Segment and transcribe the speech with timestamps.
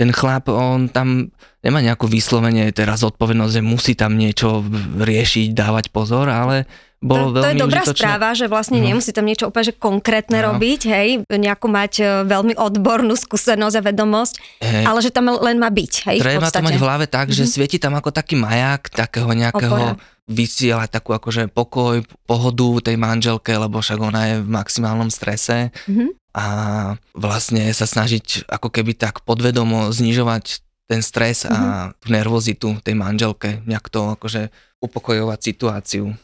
[0.00, 1.28] ten chlap, on tam
[1.60, 4.64] nemá nejakú vyslovenie teraz odpovednosť, že musí tam niečo
[4.96, 6.64] riešiť, dávať pozor, ale
[7.00, 8.00] bolo to, to veľmi je dobrá užitočné.
[8.00, 8.84] správa, že vlastne no.
[8.92, 10.52] nemusí tam niečo úplne že konkrétne no.
[10.52, 14.84] robiť, hej, nejakú mať e, veľmi odbornú skúsenosť a vedomosť, hej.
[14.84, 17.44] ale že tam len má byť, hej, Treba to mať v hlave tak, mm-hmm.
[17.44, 19.96] že svieti tam ako taký maják takého nejakého
[20.30, 26.19] vysielať takú akože pokoj, pohodu tej manželke, lebo však ona je v maximálnom strese mm-hmm.
[26.30, 26.46] A
[27.12, 31.54] vlastne sa snažiť ako keby tak podvedomo znižovať ten stres mm-hmm.
[31.54, 31.58] a
[31.94, 32.10] mhm.
[32.10, 36.16] nervozitu tej manželke, nejak to akože upokojovať situáciu.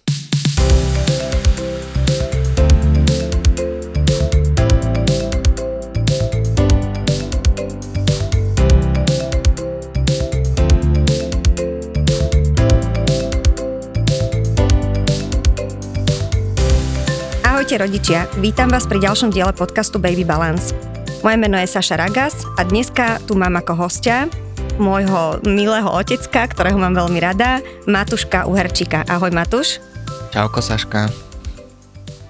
[17.67, 20.71] Ahojte rodičia, vítam vás pri ďalšom diele podcastu Baby Balance.
[21.27, 24.31] Moje meno je Saša Ragas a dneska tu mám ako hostia
[24.79, 27.59] môjho milého otecka, ktorého mám veľmi rada,
[27.91, 29.03] Matuška Uherčíka.
[29.11, 29.83] Ahoj Matuš.
[30.31, 31.11] Čauko Saška.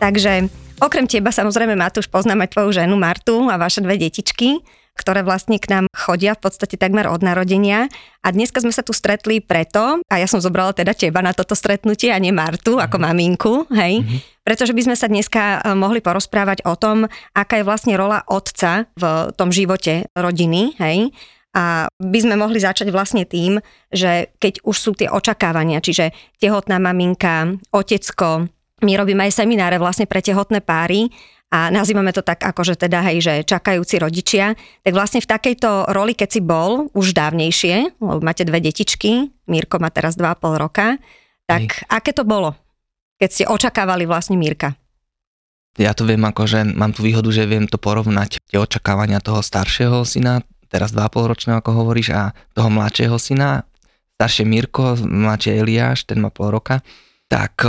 [0.00, 0.48] Takže
[0.80, 4.60] okrem teba samozrejme Matúš poznám aj tvoju ženu Martu a vaše dve detičky
[4.96, 7.86] ktoré vlastne k nám chodia v podstate takmer od narodenia.
[8.24, 11.52] A dneska sme sa tu stretli preto, a ja som zobrala teda teba na toto
[11.52, 13.04] stretnutie a nie Martu ako mhm.
[13.04, 14.18] maminku, hej, mm-hmm.
[14.42, 17.04] pretože by sme sa dneska e, mohli porozprávať o tom,
[17.36, 21.12] aká je vlastne rola otca v tom živote rodiny, hej,
[21.56, 26.76] a by sme mohli začať vlastne tým, že keď už sú tie očakávania, čiže tehotná
[26.76, 28.52] maminka, otecko,
[28.84, 31.08] my robíme aj semináre vlastne pre tehotné páry
[31.48, 35.88] a nazývame to tak ako, že teda hej, že čakajúci rodičia, tak vlastne v takejto
[35.94, 40.98] roli, keď si bol už dávnejšie, lebo máte dve detičky, Mirko má teraz 2,5 roka,
[41.46, 41.86] tak hej.
[41.88, 42.58] aké to bolo,
[43.22, 44.74] keď ste očakávali vlastne Mirka?
[45.76, 49.44] Ja to viem ako, že mám tu výhodu, že viem to porovnať, tie očakávania toho
[49.44, 53.64] staršieho syna, teraz 2,5 ročného, ako hovoríš, a toho mladšieho syna,
[54.18, 56.82] staršie Mirko, mladšie Eliáš, ten má pol roka,
[57.28, 57.60] tak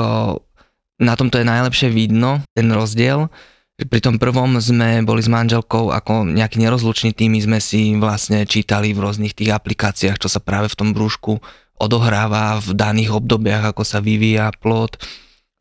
[0.98, 3.30] na tomto je najlepšie vidno ten rozdiel,
[3.78, 8.90] pri tom prvom sme boli s manželkou ako nejaký nerozlučný tým, sme si vlastne čítali
[8.90, 11.38] v rôznych tých aplikáciách, čo sa práve v tom brúšku
[11.78, 14.98] odohráva v daných obdobiach, ako sa vyvíja plod,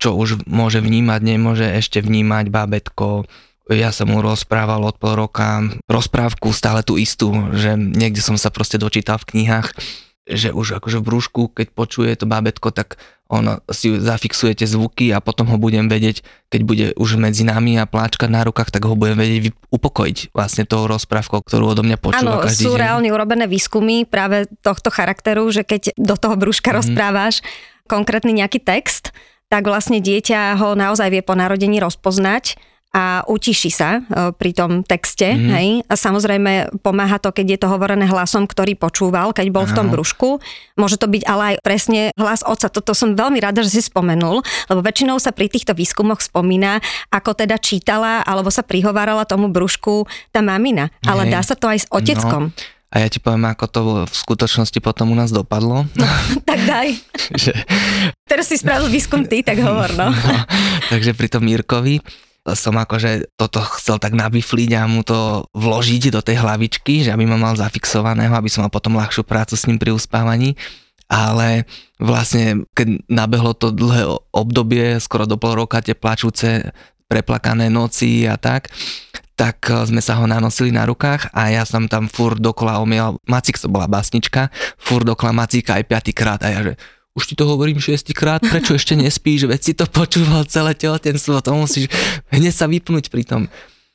[0.01, 3.29] čo už môže vnímať, nemôže ešte vnímať bábetko.
[3.69, 8.49] Ja som mu rozprával od pol roka rozprávku stále tú istú, že niekde som sa
[8.49, 9.77] proste dočítal v knihách,
[10.27, 15.11] že už akože v brúšku, keď počuje to bábetko, tak on si zafixuje tie zvuky
[15.11, 18.87] a potom ho budem vedieť, keď bude už medzi nami a pláčka na rukách, tak
[18.87, 22.83] ho budem vedieť upokojiť vlastne tou rozprávkou, ktorú odo mňa počúva Áno, každý sú deň.
[22.83, 26.79] reálne urobené výskumy práve tohto charakteru, že keď do toho brúška mm-hmm.
[26.87, 27.43] rozprávaš
[27.91, 29.11] konkrétny nejaký text,
[29.51, 32.59] tak vlastne dieťa ho naozaj vie po narodení rozpoznať
[32.95, 35.35] a utiší sa e, pri tom texte.
[35.35, 35.49] Mm.
[35.53, 35.69] Hej?
[35.91, 39.71] A samozrejme pomáha to, keď je to hovorené hlasom, ktorý počúval, keď bol Aha.
[39.71, 40.41] v tom brúšku.
[40.81, 42.73] Môže to byť ale aj presne hlas otca.
[42.73, 46.81] Toto som veľmi rada, že si spomenul, lebo väčšinou sa pri týchto výskumoch spomína,
[47.13, 50.89] ako teda čítala alebo sa prihovárala tomu brúšku tá mamina.
[51.05, 51.33] Ale Hej.
[51.33, 52.55] dá sa to aj s oteckom.
[52.55, 52.75] No.
[52.97, 55.85] A ja ti poviem, ako to v skutočnosti potom u nás dopadlo.
[55.99, 56.07] No,
[56.49, 56.97] tak daj.
[57.43, 57.53] že...
[58.25, 60.09] Teraz si spravil výskum ty, tak hovor, no.
[60.15, 60.37] no.
[60.89, 62.01] Takže pri tom Mírkovi
[62.55, 67.27] som akože toto chcel tak nabifliť a mu to vložiť do tej hlavičky, že aby
[67.27, 70.55] ma mal zafixovaného, aby som mal potom ľahšiu prácu s ním pri uspávaní.
[71.07, 71.71] Ale
[72.03, 76.75] vlastne, keď nabehlo to dlhé obdobie, skoro do pol roka, tie plačúce,
[77.07, 78.71] preplakané noci a tak,
[79.39, 83.21] tak eh, sme sa ho nanosili na rukách a ja som tam fur dokola omiel,
[83.29, 86.75] Macik to bola basnička, fur dokola Macíka aj piatýkrát a ja že
[87.17, 91.57] už ti to hovorím šiestýkrát, prečo ešte nespíš, veď si to počúval celé tehotenstvo, to
[91.57, 91.89] musíš
[92.29, 93.43] hneď sa vypnúť pri tom.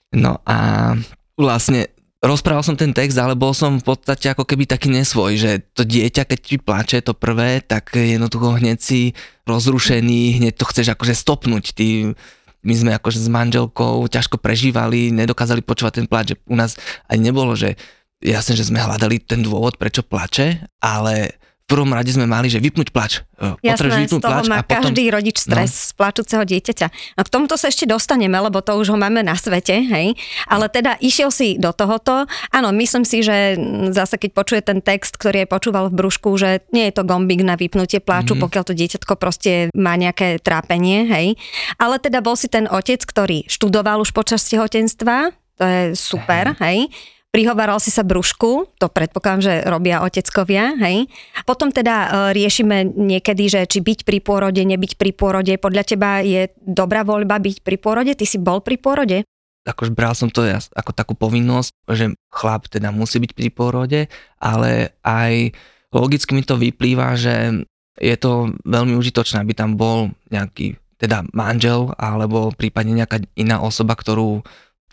[0.09, 0.91] No a
[1.37, 5.51] vlastne rozprával som ten text, ale bol som v podstate ako keby taký nesvoj, že
[5.77, 9.13] to dieťa, keď ti plače to prvé, tak jednoducho hneď si
[9.45, 11.77] rozrušený, hneď to chceš akože stopnúť.
[11.77, 12.17] Ty,
[12.61, 16.77] my sme akože s manželkou ťažko prežívali, nedokázali počúvať ten plač, že u nás
[17.09, 17.73] aj nebolo, že
[18.21, 21.41] jasne, že sme hľadali ten dôvod, prečo plače, ale
[21.71, 23.23] prvom rade sme mali, že vypnúť plač.
[23.39, 24.91] E, Jasné, vypnúť z toho plač má a potom...
[24.91, 25.79] každý rodič stres no.
[25.79, 26.87] z plačúceho dieťaťa.
[27.15, 30.19] A k tomuto sa ešte dostaneme, lebo to už ho máme na svete, hej.
[30.51, 32.27] Ale teda išiel si do tohoto.
[32.51, 33.55] Áno, myslím si, že
[33.95, 37.47] zase keď počuje ten text, ktorý je počúval v brúšku, že nie je to gombík
[37.47, 38.43] na vypnutie pláču, mm-hmm.
[38.43, 41.39] pokiaľ to dieťatko proste má nejaké trápenie, hej.
[41.79, 46.91] Ale teda bol si ten otec, ktorý študoval už počas tehotenstva, to je super, hej
[47.31, 51.07] prihovaral si sa brúšku, to predpokladám, že robia oteckovia, hej.
[51.47, 55.55] Potom teda e, riešime niekedy, že či byť pri pôrode, nebyť pri pôrode.
[55.55, 58.11] Podľa teba je dobrá voľba byť pri pôrode?
[58.13, 59.23] Ty si bol pri pôrode?
[59.61, 60.41] akože bral som to
[60.73, 63.99] ako takú povinnosť, že chlap teda musí byť pri pôrode,
[64.41, 65.53] ale aj
[65.93, 67.61] logicky mi to vyplýva, že
[68.01, 73.93] je to veľmi užitočné, aby tam bol nejaký teda manžel alebo prípadne nejaká iná osoba,
[73.93, 74.41] ktorú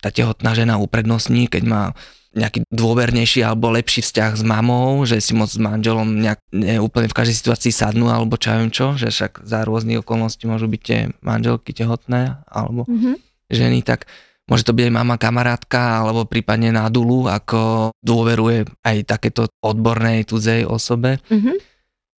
[0.05, 1.83] tá tehotná žena uprednostní, keď má
[2.29, 7.09] nejaký dôvernejší alebo lepší vzťah s mamou, že si moc s manželom nejak, ne, úplne
[7.09, 10.81] v každej situácii sadnú alebo čo viem čo, že však za rôzne okolnosti môžu byť
[10.81, 13.15] tie manželky tehotné alebo mm-hmm.
[13.49, 14.05] ženy, tak
[14.45, 20.29] môže to byť aj mama kamarátka alebo prípadne na dulu, ako dôveruje aj takéto odbornej
[20.29, 21.17] cudzej osobe.
[21.33, 21.57] Mm-hmm.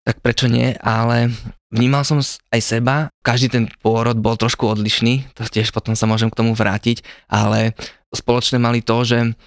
[0.10, 1.30] Tak prečo nie, ale
[1.70, 2.18] vnímal som
[2.50, 6.58] aj seba, každý ten pôrod bol trošku odlišný, to tiež potom sa môžem k tomu
[6.58, 7.78] vrátiť, ale
[8.10, 9.38] spoločné mali to, že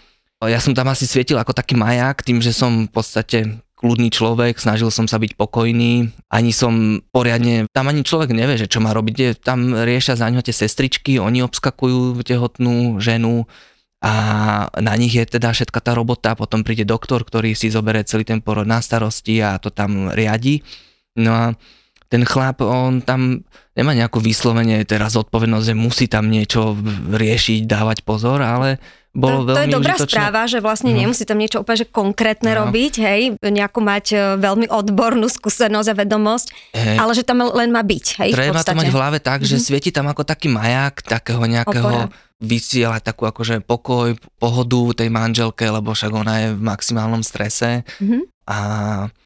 [0.48, 3.38] ja som tam asi svietil ako taký maják, tým, že som v podstate
[3.82, 8.70] kľudný človek, snažil som sa byť pokojný, ani som poriadne, tam ani človek nevie, že
[8.70, 13.50] čo má robiť, tam riešia za ňo tie sestričky, oni obskakujú tehotnú ženu
[14.02, 14.12] a
[14.78, 18.38] na nich je teda všetka tá robota, potom príde doktor, ktorý si zoberie celý ten
[18.38, 20.62] porod na starosti a to tam riadi.
[21.18, 21.44] No a
[22.12, 23.40] ten chlap, on tam
[23.72, 26.76] nemá nejakú vyslovenie teraz odpovednosť, že musí tam niečo
[27.08, 28.76] riešiť, dávať pozor, ale
[29.12, 30.12] bolo to, veľmi to je dobrá užitočné.
[30.12, 31.00] správa, že vlastne no.
[31.04, 32.64] nemusí tam niečo úplne že konkrétne no.
[32.64, 36.96] robiť, hej, nejakú mať e, veľmi odbornú skúsenosť a vedomosť, hej.
[36.96, 39.64] ale že tam len má byť, hej, Treba to mať v hlave tak, že mhm.
[39.64, 42.12] svieti tam ako taký maják takého nejakého
[42.42, 48.31] vysielať takú akože pokoj, pohodu tej manželke, lebo však ona je v maximálnom strese mm-hmm.
[48.48, 48.58] A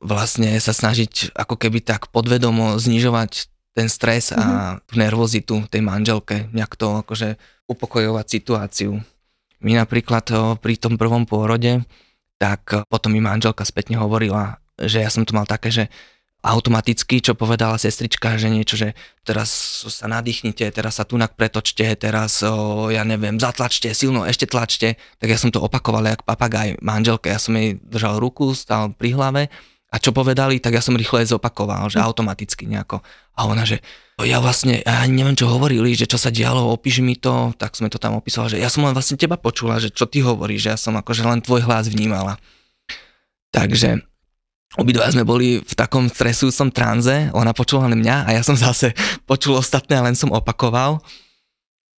[0.04, 4.40] vlastne sa snažiť ako keby tak podvedomo znižovať ten stres mm-hmm.
[4.40, 4.76] a mhm.
[4.88, 7.36] tú nervozitu tej manželke, nejak to akože
[7.66, 9.02] upokojovať situáciu.
[9.60, 11.82] My napríklad pri tom prvom pôrode,
[12.36, 15.84] tak potom mi manželka spätne hovorila, že ja som to mal také, že
[16.46, 18.94] automaticky, čo povedala sestrička, že niečo, že
[19.26, 19.50] teraz
[19.90, 25.28] sa nadýchnite, teraz sa tunak pretočte, teraz, o, ja neviem, zatlačte, silno ešte tlačte, tak
[25.28, 29.42] ja som to opakoval jak papagaj manželke, ja som jej držal ruku, stal pri hlave
[29.90, 33.02] a čo povedali, tak ja som rýchle zopakoval, že automaticky nejako.
[33.38, 33.78] A ona, že
[34.22, 37.78] ja vlastne, ja ani neviem, čo hovorili, že čo sa dialo, opíš mi to, tak
[37.78, 40.60] sme to tam opísali, že ja som len vlastne teba počula, že čo ty hovoríš,
[40.66, 42.36] že ja som akože len tvoj hlas vnímala.
[43.54, 44.02] Takže
[44.74, 48.90] obidva sme boli v takom stresujúcom tranze, ona počula len mňa a ja som zase
[49.22, 50.98] počul ostatné a len som opakoval.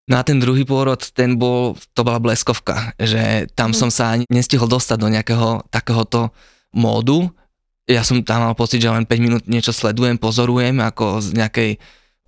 [0.08, 3.78] No a ten druhý pôrod, ten bol, to bola bleskovka, že tam mm.
[3.78, 6.32] som sa ani nestihol dostať do nejakého takéhoto
[6.72, 7.28] módu.
[7.88, 11.72] Ja som tam mal pocit, že len 5 minút niečo sledujem, pozorujem, ako z nejakej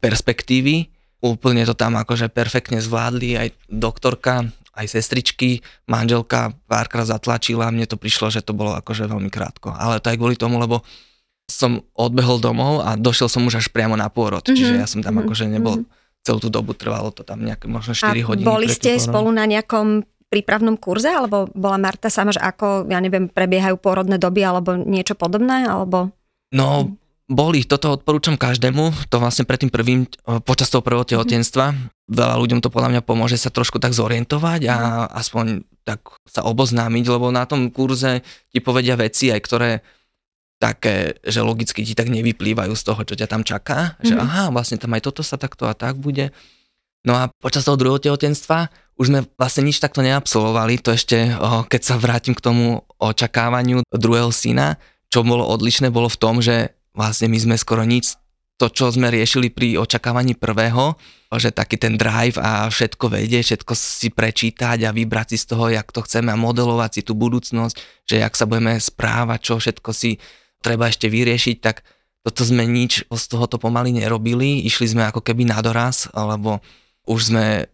[0.03, 0.91] perspektívy.
[1.24, 5.60] Úplne to tam akože perfektne zvládli, aj doktorka, aj sestričky,
[5.92, 9.76] manželka párkrát zatlačila, mne to prišlo, že to bolo akože veľmi krátko.
[9.76, 10.81] Ale to aj kvôli tomu, lebo
[11.50, 14.56] som odbehol domov a došiel som už až priamo na pôrod, mm-hmm.
[14.56, 15.28] čiže ja som tam mm-hmm.
[15.28, 16.24] akože nebol mm-hmm.
[16.24, 18.46] celú tú dobu, trvalo to tam nejaké možno 4 a hodiny.
[18.46, 23.25] boli ste spolu na nejakom prípravnom kurze, alebo bola Marta sama, že ako, ja neviem,
[23.25, 26.14] prebiehajú pôrodné doby, alebo niečo podobné, alebo...
[26.54, 26.98] No,
[27.30, 30.10] boli, toto odporúčam každému, to vlastne pred tým prvým,
[30.42, 31.78] počas toho prvého tehotenstva.
[32.10, 35.06] Veľa ľuďom to podľa mňa pomôže sa trošku tak zorientovať a mhm.
[35.14, 35.46] aspoň
[35.86, 39.72] tak sa oboznámiť, lebo na tom kurze ti povedia veci aj ktoré
[40.60, 44.06] také, že logicky ti tak nevyplývajú z toho, čo ťa tam čaká, mm-hmm.
[44.06, 44.22] že mhm.
[44.25, 46.36] aha, vlastne tam aj toto sa takto a tak bude.
[47.08, 48.68] No a počas toho druhého tehotenstva
[49.00, 51.32] už sme vlastne nič takto neabsolvovali, to ešte,
[51.72, 54.75] keď sa vrátim k tomu očakávaniu druhého syna,
[55.08, 58.20] čo bolo odlišné, bolo v tom, že vlastne my sme skoro nič
[58.60, 61.00] to, čo sme riešili pri očakávaní prvého,
[61.32, 65.72] že taký ten drive a všetko vedieť, všetko si prečítať a vybrať si z toho,
[65.72, 69.89] jak to chceme a modelovať si tú budúcnosť, že jak sa budeme správať, čo všetko
[69.96, 70.20] si
[70.60, 71.88] treba ešte vyriešiť, tak
[72.20, 76.60] toto sme nič z tohoto pomaly nerobili, išli sme ako keby na doraz, lebo
[77.08, 77.72] už sme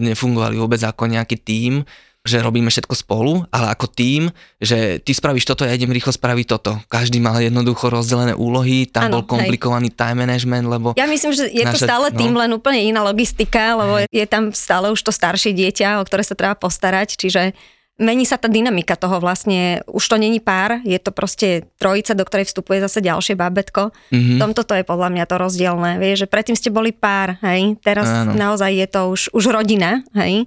[0.00, 1.84] nefungovali vôbec ako nejaký tím,
[2.22, 4.30] že robíme všetko spolu, ale ako tým,
[4.62, 6.78] že ty spravíš toto, ja idem rýchlo spraviť toto.
[6.86, 9.98] Každý mal jednoducho rozdelené úlohy, tam ano, bol komplikovaný hej.
[9.98, 10.88] time management, lebo...
[10.94, 12.18] Ja myslím, že je naše, to stále no.
[12.18, 14.06] tým, len úplne iná logistika, lebo hej.
[14.06, 17.58] je tam stále už to staršie dieťa, o ktoré sa treba postarať, čiže
[17.98, 22.22] mení sa tá dynamika toho vlastne, už to není pár, je to proste trojica, do
[22.22, 23.90] ktorej vstupuje zase ďalšie bábetko.
[24.14, 24.38] Mm-hmm.
[24.38, 28.06] Tomto to je podľa mňa to rozdielne, vieš, že predtým ste boli pár, hej, teraz
[28.06, 28.38] Áno.
[28.38, 30.46] naozaj je to už, už rodina, hej,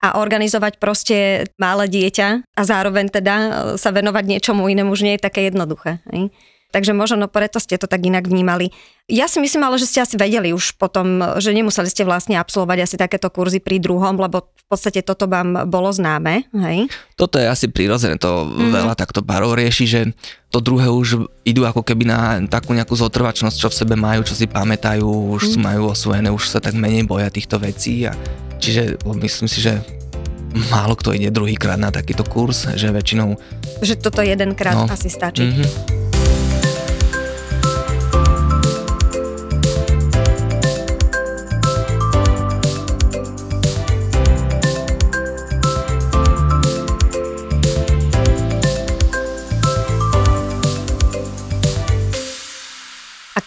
[0.00, 5.14] a organizovať proste malé dieťa a zároveň teda e, sa venovať niečomu inému už nie
[5.20, 6.00] je také jednoduché.
[6.08, 6.32] Hej?
[6.70, 8.70] Takže možno preto ste to tak inak vnímali.
[9.10, 12.78] Ja si myslím ale, že ste asi vedeli už potom, že nemuseli ste vlastne absolvovať
[12.86, 16.86] asi takéto kurzy pri druhom, lebo v podstate toto vám bolo známe, hej?
[17.18, 18.70] Toto je asi prirodzené, to mm.
[18.70, 20.00] veľa takto párov rieši, že
[20.54, 24.38] to druhé už idú ako keby na takú nejakú zotrvačnosť, čo v sebe majú, čo
[24.38, 25.62] si pamätajú, už mm.
[25.62, 28.14] majú osvojené, už sa tak menej boja týchto vecí a
[28.62, 29.82] čiže myslím si, že
[30.70, 33.34] málo kto ide druhýkrát na takýto kurz, že väčšinou...
[33.82, 34.86] Že toto jedenkrát No.
[34.86, 35.50] asi stačí.
[35.50, 35.99] Mhm.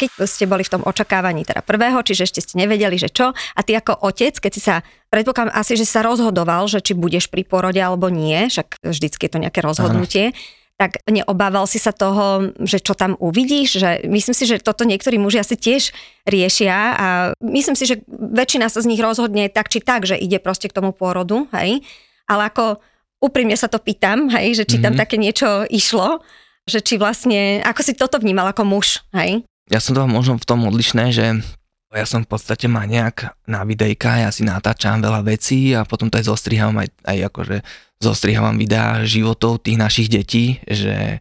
[0.09, 3.59] Keď ste boli v tom očakávaní teda prvého, čiže ešte ste nevedeli, že čo, a
[3.61, 7.43] ty ako otec, keď si sa, predpokladám asi, že sa rozhodoval, že či budeš pri
[7.43, 10.33] porode alebo nie, však vždycky je to nejaké rozhodnutie,
[10.73, 15.21] tak neobával si sa toho, že čo tam uvidíš, že myslím si, že toto niektorí
[15.21, 15.93] muži asi tiež
[16.25, 17.07] riešia a
[17.45, 20.75] myslím si, že väčšina sa z nich rozhodne tak či tak, že ide proste k
[20.75, 21.85] tomu pôrodu, hej,
[22.25, 22.81] ale ako
[23.21, 24.99] úprimne sa to pýtam, hej, že či tam Mhm.
[24.99, 26.25] také niečo išlo,
[26.65, 29.45] že či vlastne, ako si toto vnímal ako muž, hej?
[29.73, 31.41] Ja som to možno v tom odlišné, že
[31.89, 36.21] ja som v podstate maniak na videjka, ja si natáčam veľa vecí a potom to
[36.21, 37.57] aj zostriham, aj, aj akože
[37.97, 41.17] zostrihávam videá životov tých našich detí, že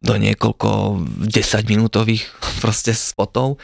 [0.00, 0.96] do niekoľko
[1.28, 2.24] 10 minútových
[2.64, 3.60] proste spotov.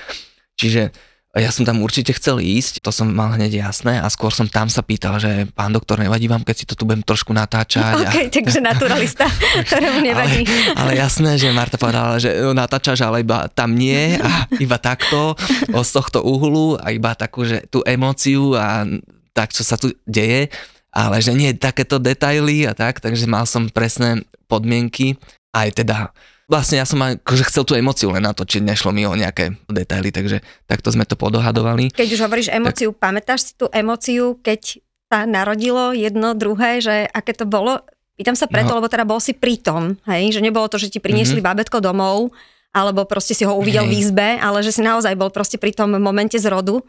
[0.60, 0.92] Čiže
[1.36, 4.72] ja som tam určite chcel ísť, to som mal hneď jasné a skôr som tam
[4.72, 8.00] sa pýtal, že pán doktor, nevadí vám, keď si to tu budem trošku natáčať.
[8.08, 9.28] OK, takže naturalista,
[9.68, 10.48] ktorému nevadí.
[10.72, 14.80] Ale, ale jasné, že Marta povedala, že no, natáčaš, ale iba tam nie a iba
[14.80, 15.36] takto,
[15.68, 18.88] z tohto uhlu a iba takú, že tú emóciu a
[19.36, 20.48] tak, čo sa tu deje,
[20.88, 25.20] ale že nie takéto detaily a tak, takže mal som presné podmienky,
[25.52, 26.16] aj teda
[26.46, 30.40] vlastne ja som akože chcel tú emóciu len natočiť, nešlo mi o nejaké detaily, takže
[30.70, 31.90] takto sme to podohadovali.
[31.90, 33.02] Keď už hovoríš emóciu, tak.
[33.02, 37.82] pamätáš si tú emóciu, keď sa narodilo jedno, druhé, že aké to bolo?
[38.16, 38.80] Pýtam sa preto, no.
[38.80, 40.32] lebo teda bol si pritom, hej?
[40.32, 41.52] že nebolo to, že ti priniesli mm-hmm.
[41.52, 42.32] babetko domov,
[42.72, 43.90] alebo proste si ho uvidel hej.
[43.92, 46.80] v izbe, ale že si naozaj bol proste pri tom momente zrodu.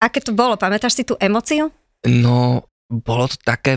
[0.00, 0.60] Aké to bolo?
[0.60, 1.72] Pamätáš si tú emóciu?
[2.04, 3.76] No, bolo to také,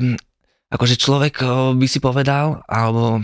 [0.71, 1.43] akože človek
[1.75, 3.19] by si povedal, alebo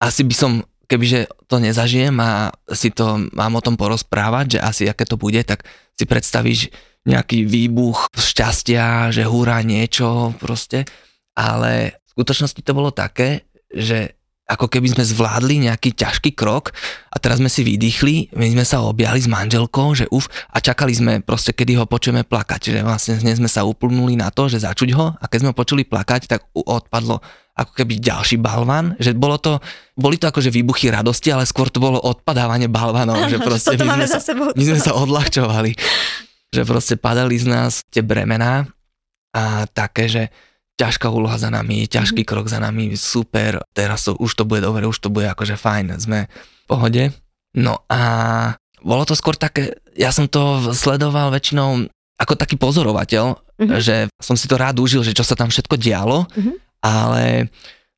[0.00, 0.52] asi by som
[0.92, 5.40] kebyže to nezažijem a si to mám o tom porozprávať, že asi aké to bude,
[5.48, 5.64] tak
[5.96, 6.68] si predstavíš
[7.08, 10.84] nejaký výbuch šťastia, že húra niečo proste,
[11.32, 14.20] ale v skutočnosti to bolo také, že
[14.52, 16.76] ako keby sme zvládli nejaký ťažký krok
[17.08, 20.92] a teraz sme si vydýchli, my sme sa objali s manželkou, že uf, a čakali
[20.92, 24.92] sme proste, kedy ho počujeme plakať, že vlastne sme sa uplnuli na to, že začuť
[24.92, 29.36] ho a keď sme ho počuli plakať, tak odpadlo ako keby ďalší balvan, že bolo
[29.36, 29.60] to,
[29.92, 34.08] boli to akože výbuchy radosti, ale skôr to bolo odpadávanie balvanov, že proste my, sme
[34.08, 34.48] sa, sebou.
[34.56, 35.76] my sme sa odľahčovali,
[36.48, 38.64] že proste padali z nás tie bremená
[39.36, 40.22] a také, že
[40.80, 44.88] ťažká úloha za nami, ťažký krok za nami, super, teraz to, už to bude dobre,
[44.88, 47.12] už to bude akože fajn, sme v pohode.
[47.52, 48.00] No a
[48.80, 51.84] bolo to skôr také, ja som to sledoval väčšinou
[52.16, 53.78] ako taký pozorovateľ, Mhm.
[53.78, 56.52] že som si to rád užil, že čo sa tam všetko dialo, Mhm.
[56.82, 57.48] Ale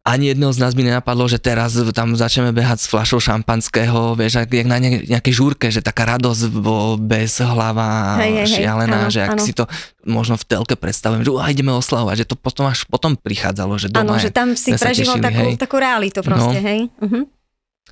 [0.05, 4.37] ani jedného z nás by nenapadlo, že teraz tam začneme behať s fľašou šampanského, vieš,
[4.37, 8.53] jak, jak na ne, nejakej žúrke, že taká radosť vo, bez hlava Hej, hej, hej,
[8.61, 9.41] šialená, áno, že ak áno.
[9.41, 9.65] si to
[10.05, 13.89] možno v telke predstavujem, že uh, ideme oslavovať, že to potom až potom prichádzalo, že
[13.97, 15.57] Áno, doma že je, tam si prežíval takú, hej.
[15.57, 16.69] takú realitu proste, No.
[16.69, 16.81] hej?
[17.01, 17.25] Uh-huh.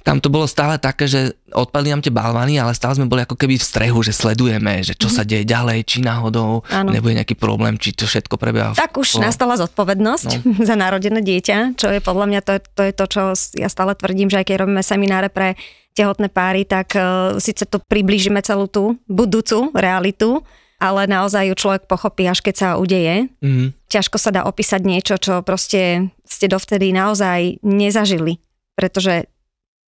[0.00, 3.36] Tam to bolo stále také, že odpadli nám tie balvany, ale stále sme boli ako
[3.36, 5.14] keby v strehu, že sledujeme, že čo Mhm.
[5.14, 6.90] sa deje ďalej, či náhodou Áno.
[6.90, 8.74] nebude nejaký problém, či to všetko prebieha.
[8.74, 10.58] Tak už po- nastala zodpovednosť no.
[10.68, 13.22] za narodené dieťa, čo je podľa mňa to, to je to, čo
[13.54, 15.54] ja stále tvrdím, že aj keď robíme semináre pre
[15.92, 20.40] tehotné páry, tak uh, síce to priblížime celú tú budúcu realitu,
[20.80, 23.30] ale naozaj ju človek pochopí, až keď sa udeje.
[23.38, 23.76] Mhm.
[23.86, 28.40] Ťažko sa dá opísať niečo, čo proste ste dovtedy naozaj nezažili,
[28.74, 29.28] pretože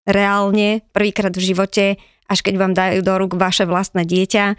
[0.05, 1.85] reálne prvýkrát v živote,
[2.29, 4.57] až keď vám dajú do rúk vaše vlastné dieťa,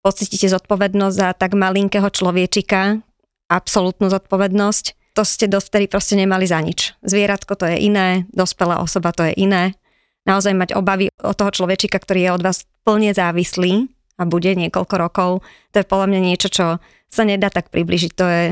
[0.00, 3.02] pocítite zodpovednosť za tak malinkého človečika,
[3.50, 6.94] absolútnu zodpovednosť, to ste dovtedy proste nemali za nič.
[7.02, 9.74] Zvieratko to je iné, dospelá osoba to je iné.
[10.22, 14.94] Naozaj mať obavy od toho človečika, ktorý je od vás plne závislý a bude niekoľko
[15.00, 15.30] rokov,
[15.74, 16.66] to je podľa mňa niečo, čo
[17.10, 18.12] sa nedá tak približiť.
[18.14, 18.42] To je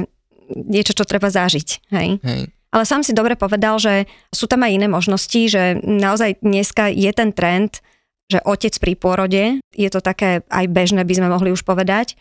[0.66, 1.92] niečo, čo treba zažiť.
[1.95, 2.18] Hej?
[2.25, 2.42] Hej.
[2.69, 7.09] Ale sám si dobre povedal, že sú tam aj iné možnosti, že naozaj dneska je
[7.17, 7.81] ten trend,
[8.29, 12.13] že otec pri pôrode, je to také aj bežné, by sme mohli už povedať,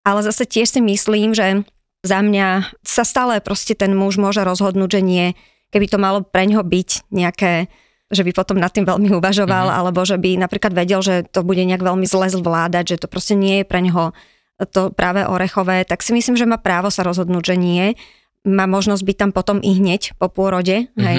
[0.00, 1.68] ale zase tiež si myslím, že
[2.00, 5.26] za mňa sa stále proste ten muž môže rozhodnúť, že nie,
[5.68, 7.68] keby to malo pre ňoho byť nejaké,
[8.08, 9.76] že by potom nad tým veľmi uvažoval, Mhm.
[9.76, 13.36] alebo že by napríklad vedel, že to bude nejak veľmi zle zvládať, že to proste
[13.36, 14.16] nie je pre ňoho
[14.72, 17.96] to práve orechové, tak si myslím, že má právo sa rozhodnúť, že nie.
[18.48, 21.18] Má možnosť byť tam potom i hneď po pôrode, hej.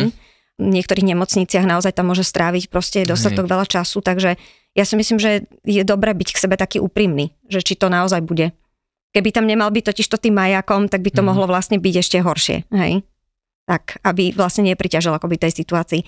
[0.61, 4.37] V niektorých nemocniciach naozaj tam môže stráviť proste dostatok veľa času, takže
[4.77, 8.21] ja si myslím, že je dobré byť k sebe taký úprimný, že či to naozaj
[8.21, 8.53] bude.
[9.11, 11.27] Keby tam nemal byť totiž to tým majakom, tak by to mm.
[11.27, 13.03] mohlo vlastne byť ešte horšie, hej?
[13.67, 16.01] Tak, aby vlastne nepriťažil akoby tej situácii.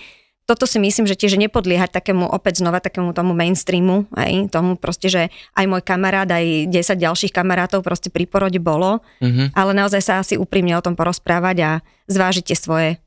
[0.43, 4.51] Toto si myslím, že tiež nepodliehať takému opäť znova takému tomu mainstreamu, hej?
[4.51, 5.21] tomu proste, že
[5.55, 9.55] aj môj kamarát, aj 10 ďalších kamarátov proste pri porode bolo, mm-hmm.
[9.55, 11.71] ale naozaj sa asi úprimne o tom porozprávať a
[12.11, 12.99] zvážite svoje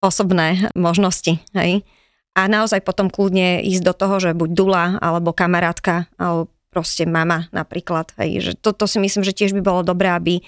[0.00, 1.84] osobné možnosti, hej?
[2.32, 7.50] A naozaj potom kľudne ísť do toho, že buď dula, alebo kamarátka, alebo proste mama
[7.50, 8.14] napríklad.
[8.16, 10.40] Hej, že toto si myslím, že tiež by bolo dobré, aby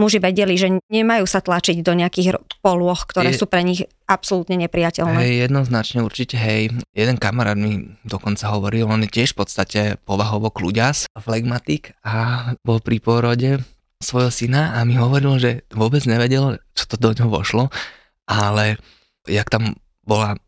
[0.00, 4.56] muži vedeli, že nemajú sa tlačiť do nejakých polôch, ktoré je, sú pre nich absolútne
[4.56, 5.20] nepriateľné.
[5.20, 6.72] Hej, jednoznačne určite, hej.
[6.96, 12.80] Jeden kamarát mi dokonca hovoril, on je tiež v podstate povahovo kľuďas, flegmatik a bol
[12.80, 13.60] pri pôrode
[14.00, 17.64] svojho syna a mi hovoril, že vôbec nevedel, čo to do ňoho vošlo,
[18.24, 18.80] ale
[19.28, 19.76] jak tam
[20.08, 20.40] bola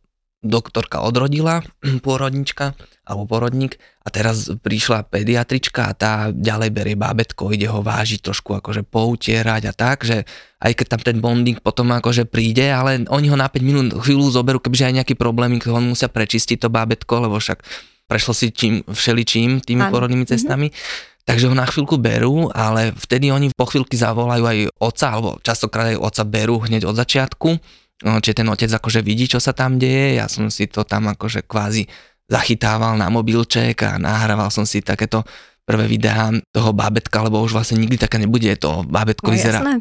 [0.43, 1.63] doktorka odrodila,
[2.07, 8.23] pôrodnička alebo porodník a teraz prišla pediatrička a tá ďalej berie bábetko, ide ho vážiť
[8.23, 10.23] trošku akože poutierať a tak, že
[10.63, 14.31] aj keď tam ten bonding potom akože príde, ale oni ho na 5 minút chvíľu
[14.31, 17.63] zoberú, kebyže aj nejaký problémy, on musia prečistiť to bábetko, lebo však
[18.07, 19.93] prešlo si čím, všeličím tými ano.
[19.95, 20.31] porodnými mhm.
[20.31, 20.69] cestami.
[20.71, 21.11] Mm-hmm.
[21.23, 25.95] Takže ho na chvíľku berú, ale vtedy oni po chvíľky zavolajú aj oca, alebo častokrát
[25.95, 27.63] aj oca berú hneď od začiatku
[28.03, 31.47] čiže ten otec akože vidí, čo sa tam deje, ja som si to tam akože
[31.47, 31.87] kvázi
[32.27, 35.23] zachytával na mobilček a nahrával som si takéto
[35.63, 39.61] prvé videá toho bábetka, lebo už vlastne nikdy také nebude, to bábetko no, vyzerá.
[39.63, 39.75] Jasné.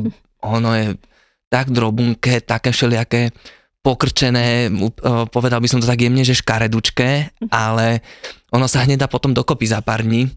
[0.54, 0.94] Ono je
[1.50, 3.32] tak drobunké, také všelijaké
[3.84, 4.72] pokrčené,
[5.28, 8.00] povedal by som to tak jemne, že škaredučké, ale
[8.48, 10.32] ono sa hneď dá potom dokopy za pár dní.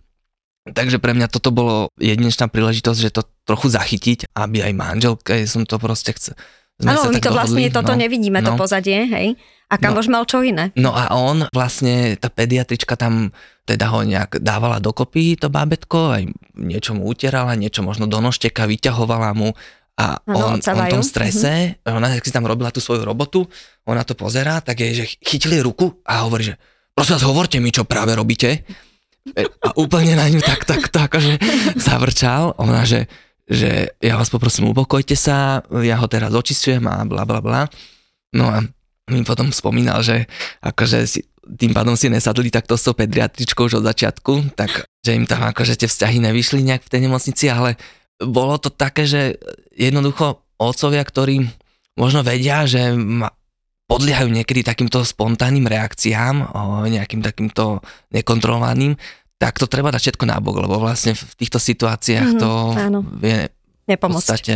[0.67, 5.63] Takže pre mňa toto bolo jedinečná príležitosť, že to trochu zachytiť, aby aj manželke som
[5.63, 6.35] to proste chcel,
[6.85, 8.53] Áno, my to vlastne toto no, nevidíme, no.
[8.53, 9.33] to pozadie, hej.
[9.67, 10.71] A kam no, mal čo iné.
[10.77, 13.33] No a on vlastne, tá pediatrička tam
[13.67, 16.23] teda ho nejak dávala dokopy, to bábetko, aj
[16.55, 19.51] niečo mu utierala, niečo možno do nožteka, vyťahovala mu
[19.97, 21.97] a ano, on, on v tom strese, mm-hmm.
[21.97, 23.43] ona si tam robila tú svoju robotu,
[23.89, 26.55] ona to pozerá, tak je, že chytili ruku a hovorí, že
[26.93, 28.61] prosím vás, hovorte mi, čo práve robíte.
[29.33, 31.41] E, a úplne na ňu tak, tak, tak, akože
[31.81, 32.55] zavrčal.
[32.61, 33.09] Ona, že
[33.47, 37.71] že ja vás poprosím, upokojte sa, ja ho teraz očistujem a bla bla bla.
[38.35, 38.59] No a
[39.07, 40.27] mi potom spomínal, že
[40.59, 45.15] akože si, tým pádom si nesadli takto s tou pediatričkou už od začiatku, tak že
[45.15, 47.79] im tam akože tie vzťahy nevyšli nejak v tej nemocnici, ale
[48.19, 49.39] bolo to také, že
[49.71, 51.47] jednoducho otcovia, ktorí
[51.95, 53.31] možno vedia, že ma,
[53.87, 57.79] podliehajú niekedy takýmto spontánnym reakciám, o nejakým takýmto
[58.11, 58.99] nekontrolovaným,
[59.37, 62.99] tak to treba dať všetko nábok, lebo vlastne v týchto situáciách mm-hmm, to áno.
[63.21, 63.45] vie
[63.85, 64.17] Nepomôcť.
[64.17, 64.53] v podstate,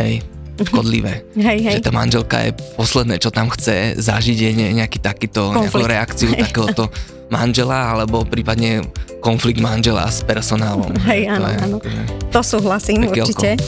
[0.00, 1.26] hej, škodlivé.
[1.46, 1.74] Hej, hej.
[1.78, 5.74] Že tá manželka je posledné, čo tam chce zažiť, je nejaký takýto, konflikt.
[5.74, 6.46] nejakú reakciu hej.
[6.46, 6.88] takéhoto
[7.34, 8.86] manžela, alebo prípadne
[9.18, 10.94] konflikt manžela s personálom.
[11.04, 11.76] Hej, áno, áno.
[11.82, 13.58] Akože to súhlasím určite.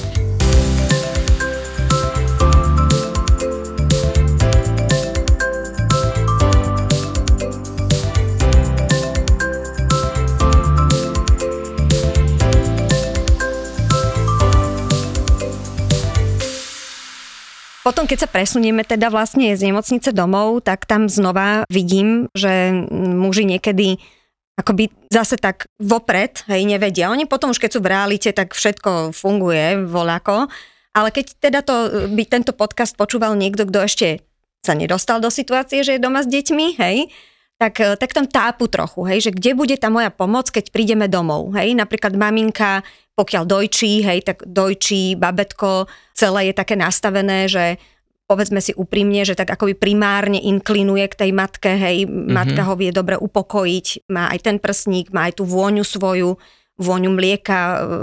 [17.86, 23.46] Potom, keď sa presunieme teda vlastne z nemocnice domov, tak tam znova vidím, že muži
[23.46, 24.02] niekedy
[24.58, 27.14] akoby zase tak vopred, hej, nevedia.
[27.14, 30.50] Oni potom už keď sú v realite, tak všetko funguje voľako.
[30.98, 34.26] Ale keď teda to, by tento podcast počúval niekto, kto ešte
[34.66, 37.06] sa nedostal do situácie, že je doma s deťmi, hej,
[37.62, 41.54] tak, tak tam tápu trochu, hej, že kde bude tá moja pomoc, keď prídeme domov,
[41.54, 42.82] hej, napríklad maminka
[43.16, 47.80] pokiaľ dojčí, hej, tak dojčí, babetko, celé je také nastavené, že
[48.28, 52.34] povedzme si úprimne, že tak akoby primárne inklinuje k tej matke, hej, mm-hmm.
[52.34, 56.36] matka ho vie dobre upokojiť, má aj ten prsník, má aj tú vôňu svoju,
[56.76, 57.58] vôňu mlieka,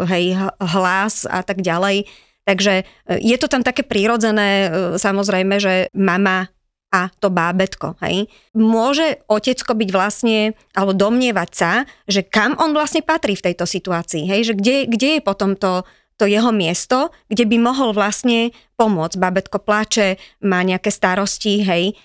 [0.10, 2.10] hej, hlas a tak ďalej.
[2.43, 2.84] Takže e,
[3.21, 6.52] je to tam také prírodzené, e, samozrejme, že mama
[6.93, 7.97] a to bábetko.
[8.06, 8.29] Hej.
[8.53, 11.71] Môže otecko byť vlastne, alebo domnievať sa,
[12.06, 14.29] že kam on vlastne patrí v tejto situácii.
[14.29, 14.53] Hej.
[14.53, 15.82] Že kde, kde je potom to,
[16.21, 19.17] to jeho miesto, kde by mohol vlastne pomôcť.
[19.17, 21.97] Babetko plače, má nejaké starosti, hej,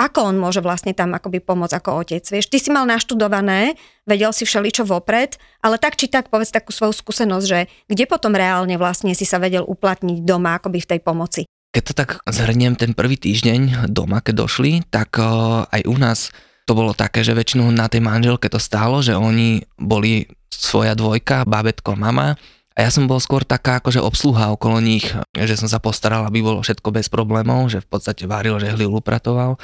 [0.00, 2.24] ako on môže vlastne tam akoby pomôcť ako otec.
[2.24, 3.76] Vieš, ty si mal naštudované,
[4.08, 8.32] vedel si všeličo vopred, ale tak či tak povedz takú svoju skúsenosť, že kde potom
[8.32, 11.44] reálne vlastne si sa vedel uplatniť doma akoby v tej pomoci.
[11.70, 16.34] Keď to tak zhrniem ten prvý týždeň doma, keď došli, tak uh, aj u nás
[16.66, 21.46] to bolo také, že väčšinou na tej manželke to stálo, že oni boli svoja dvojka,
[21.46, 22.34] bábetko, mama.
[22.74, 26.42] A ja som bol skôr taká akože obsluha okolo nich, že som sa postaral, aby
[26.42, 29.58] bolo všetko bez problémov, že v podstate varil, že hlil, upratoval,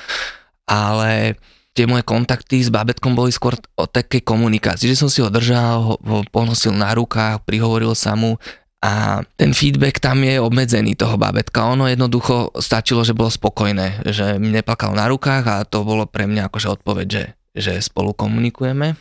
[0.66, 1.38] ale
[1.78, 5.98] tie moje kontakty s bábetkom boli skôr o takej komunikácii, že som si ho držal,
[5.98, 8.40] ho ponosil na rukách, prihovoril sa mu
[8.84, 11.72] a ten feedback tam je obmedzený toho bábetka.
[11.72, 16.28] Ono jednoducho stačilo, že bolo spokojné, že mi neplakal na rukách a to bolo pre
[16.28, 17.24] mňa akože odpoveď, že,
[17.56, 18.94] že spolu komunikujeme.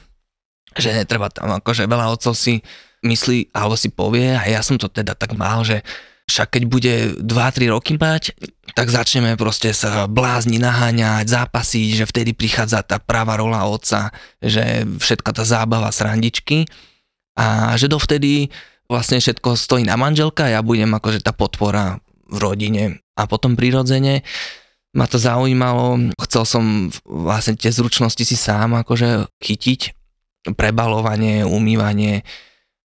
[0.76, 2.64] Že netreba tam, akože veľa otcov si
[3.04, 5.86] myslí alebo si povie a ja som to teda tak mal, že
[6.26, 8.34] však keď bude 2-3 roky mať,
[8.74, 14.10] tak začneme proste sa blázni naháňať, zápasiť, že vtedy prichádza tá práva rola otca,
[14.42, 16.66] že všetka tá zábava, srandičky
[17.38, 18.50] a že dovtedy
[18.86, 22.84] vlastne všetko stojí na manželka a ja budem akože tá podpora v rodine
[23.18, 24.26] a potom prirodzene
[24.96, 26.64] ma to zaujímalo, chcel som
[27.04, 29.92] vlastne tie zručnosti si sám akože chytiť,
[30.56, 32.24] prebalovanie, umývanie,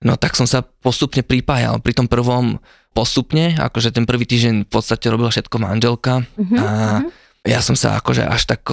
[0.02, 1.78] no tak som sa postupne pripájal.
[1.86, 2.58] Pri tom prvom
[2.98, 6.68] postupne, akože ten prvý týždeň v podstate robila všetko manželka uh-huh, a
[7.06, 7.14] uh-huh.
[7.48, 8.68] Ja som sa akože až tak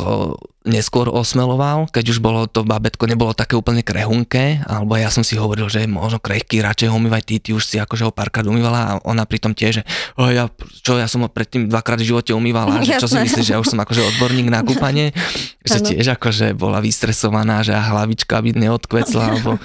[0.67, 5.39] neskôr osmeloval, keď už bolo to babetko nebolo také úplne krehunké, alebo ja som si
[5.39, 8.93] hovoril, že možno krehký, radšej umývaj ty, ty už si akože ho párkrát umývala a
[9.07, 9.83] ona pritom tiež, že
[10.19, 10.51] oh, ja,
[10.83, 13.63] čo, ja som ho predtým dvakrát v živote umývala, že čo si myslíš, že ja
[13.63, 15.15] už som akože odborník na kúpanie,
[15.71, 19.63] že tiež akože bola vystresovaná, že hlavička by neodkvecla, alebo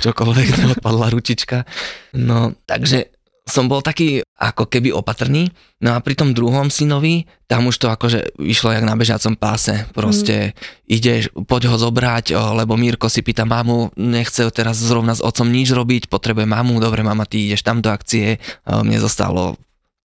[0.00, 1.68] čokoľvek neodpadla ručička.
[2.16, 5.50] No, takže som bol taký ako keby opatrný.
[5.84, 9.84] No a pri tom druhom synovi, tam už to akože vyšlo jak na bežiacom páse.
[9.90, 10.54] Proste mm.
[10.86, 15.72] ideš, poď ho zobrať, lebo Mírko si pýta mamu, nechce teraz zrovna s otcom nič
[15.74, 19.58] robiť, potrebuje mamu, dobre mama, ty ideš tam do akcie, mne zostalo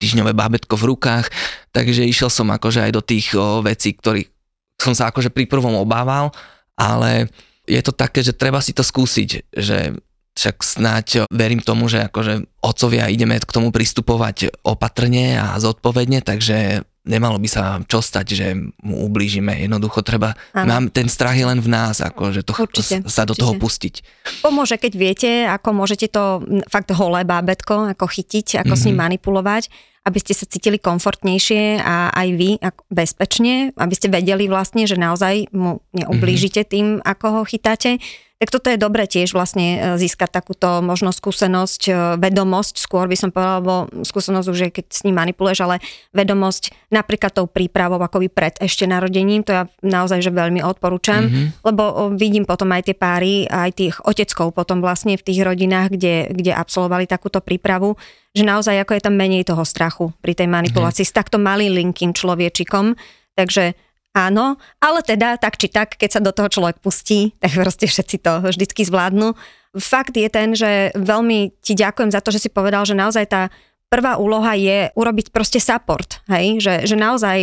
[0.04, 1.32] týždňové bábetko v rukách,
[1.72, 3.32] takže išiel som akože aj do tých
[3.64, 4.28] vecí, ktorých
[4.76, 6.36] som sa akože pri prvom obával,
[6.76, 7.32] ale
[7.64, 9.96] je to také, že treba si to skúsiť, že
[10.36, 16.84] však snáď verím tomu, že akože otcovia ideme k tomu pristupovať opatrne a zodpovedne, takže
[17.06, 18.48] nemalo by sa čo stať, že
[18.82, 19.54] mu ublížime.
[19.62, 23.32] Jednoducho treba, mám, ten strach je len v nás, ako, že to, určite, sa do
[23.32, 23.42] určite.
[23.46, 23.96] toho pustiť.
[24.42, 28.82] Pomôže, keď viete, ako môžete to fakt holé bábetko, ako chytiť, ako mm-hmm.
[28.82, 29.04] s ním mhm.
[29.08, 29.64] manipulovať,
[30.06, 35.02] aby ste sa cítili komfortnejšie a aj vy ako bezpečne, aby ste vedeli vlastne, že
[35.02, 36.74] naozaj mu neublížite mm-hmm.
[36.74, 37.98] tým, ako ho chytáte
[38.36, 43.16] tak toto je dobre tiež vlastne e, získať takúto možno skúsenosť, e, vedomosť, skôr by
[43.16, 45.80] som povedala, lebo skúsenosť už je, keď s ním manipuluješ, ale
[46.12, 51.64] vedomosť napríklad tou prípravou akoby pred ešte narodením, to ja naozaj že veľmi odporúčam, mm-hmm.
[51.64, 56.36] lebo vidím potom aj tie páry, aj tých oteckov potom vlastne v tých rodinách, kde,
[56.36, 57.96] kde absolvovali takúto prípravu,
[58.36, 61.16] že naozaj ako je tam menej toho strachu pri tej manipulácii mm-hmm.
[61.16, 63.00] s takto malým linkým človečikom,
[63.40, 63.80] takže
[64.16, 68.24] Áno, ale teda tak či tak, keď sa do toho človek pustí, tak proste všetci
[68.24, 69.36] to vždycky zvládnu.
[69.76, 73.52] Fakt je ten, že veľmi ti ďakujem za to, že si povedal, že naozaj tá
[73.92, 76.64] prvá úloha je urobiť proste support, hej?
[76.64, 77.38] Že, že naozaj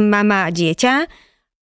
[0.00, 1.04] mama a dieťa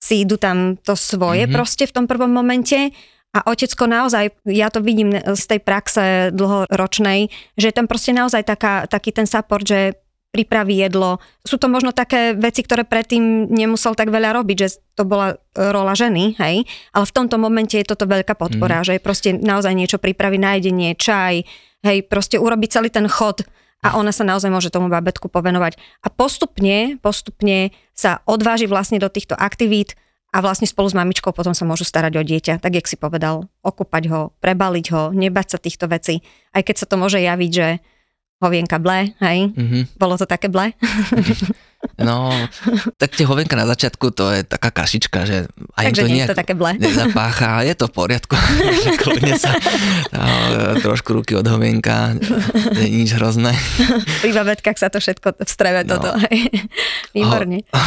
[0.03, 1.57] si idú tam to svoje mm-hmm.
[1.57, 2.93] proste v tom prvom momente
[3.33, 6.05] a otecko naozaj, ja to vidím z tej praxe
[6.37, 9.97] dlhoročnej, že je tam proste naozaj taká, taký ten support, že
[10.33, 11.21] pripraví jedlo.
[11.45, 15.92] Sú to možno také veci, ktoré predtým nemusel tak veľa robiť, že to bola rola
[15.92, 16.64] ženy, hej,
[16.97, 18.85] ale v tomto momente je toto veľká podpora, mm.
[18.88, 21.45] že proste naozaj niečo pripraví na jedenie, čaj,
[21.85, 23.45] hej, proste urobiť celý ten chod
[23.85, 25.77] a ona sa naozaj môže tomu babetku povenovať.
[26.01, 29.99] A postupne, postupne sa odváži vlastne do týchto aktivít
[30.33, 33.53] a vlastne spolu s mamičkou potom sa môžu starať o dieťa, tak jak si povedal,
[33.61, 36.25] okúpať ho, prebaliť ho, nebať sa týchto vecí.
[36.57, 37.85] Aj keď sa to môže javiť, že
[38.43, 39.55] hovienka ble, hej?
[39.55, 39.83] Mm-hmm.
[39.97, 40.75] Bolo to také ble?
[41.99, 42.31] No,
[42.95, 46.31] tak tie hovenka na začiatku to je taká kašička, že aj Takže to nie je
[46.31, 46.71] to také ble.
[46.79, 48.35] nezapácha, je to v poriadku,
[49.03, 49.51] kľudne sa
[50.15, 50.23] no,
[50.79, 52.15] trošku ruky od hovenka,
[52.79, 53.55] nie je nič hrozné.
[54.23, 55.99] Pri babetkách sa to všetko vstreve no.
[55.99, 56.55] toto, hej.
[57.19, 57.67] Výborne.
[57.71, 57.79] Ho,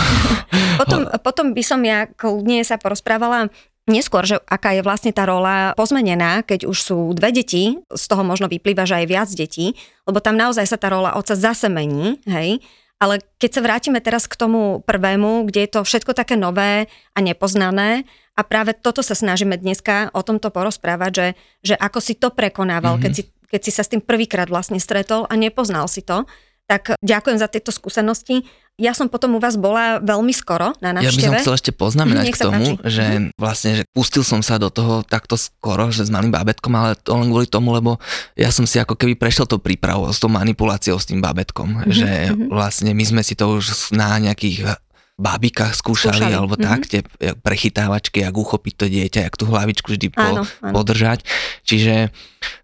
[0.84, 1.18] potom, ho.
[1.24, 3.48] potom by som ja kľudne sa porozprávala
[3.86, 8.26] Neskôr, že aká je vlastne tá rola pozmenená, keď už sú dve deti, z toho
[8.26, 9.78] možno vyplýva, že aj viac detí,
[10.10, 12.66] lebo tam naozaj sa tá rola oca zase mení, hej,
[12.98, 17.20] ale keď sa vrátime teraz k tomu prvému, kde je to všetko také nové a
[17.22, 21.28] nepoznané, a práve toto sa snažíme dneska o tomto porozprávať, že,
[21.72, 23.04] že ako si to prekonával, mm-hmm.
[23.08, 26.28] keď, si, keď si sa s tým prvýkrát vlastne stretol a nepoznal si to,
[26.68, 28.44] tak ďakujem za tieto skúsenosti.
[28.76, 31.08] Ja som potom u vás bola veľmi skoro na návšteve.
[31.08, 32.92] Ja by som chcel ešte poznamenať k tomu, páči.
[32.92, 33.28] že mm.
[33.40, 37.16] vlastne že pustil som sa do toho takto skoro, že s malým bábetkom, ale to
[37.16, 38.04] len kvôli tomu, lebo
[38.36, 41.92] ja som si ako keby prešiel to prípravou, s tou manipuláciou s tým bábetkom, mm-hmm.
[41.96, 42.52] že mhm.
[42.52, 44.76] vlastne my sme si to už na nejakých
[45.16, 46.36] bábikách skúšali, skúšali.
[46.36, 46.68] alebo mm-hmm.
[46.68, 47.02] tak, tie
[47.40, 50.74] prechytávačky, jak uchopiť to dieťa, jak tú hlavičku vždy po, áno, áno.
[50.76, 51.24] podržať.
[51.64, 52.12] Čiže